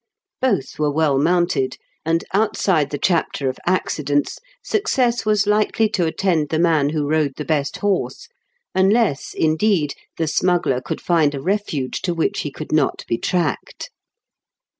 Both 0.41 0.79
were 0.79 0.89
well 0.89 1.19
mounted, 1.19 1.77
and, 2.03 2.23
outside 2.33 2.89
the 2.89 2.97
chapter 2.97 3.49
of 3.49 3.59
accidents, 3.67 4.39
success 4.63 5.27
was 5.27 5.45
likely 5.45 5.87
to 5.89 6.07
attend 6.07 6.49
the 6.49 6.57
man 6.57 6.89
who 6.89 7.07
rode 7.07 7.33
the 7.37 7.45
best 7.45 7.77
horse; 7.77 8.27
unless, 8.73 9.35
indeed, 9.35 9.93
the 10.17 10.25
smuggler 10.27 10.81
could 10.81 11.01
find 11.01 11.35
a 11.35 11.39
refuge 11.39 12.01
to 12.01 12.15
which 12.15 12.39
he 12.39 12.49
could 12.49 12.71
not 12.71 13.05
be 13.07 13.19
tracked. 13.19 13.91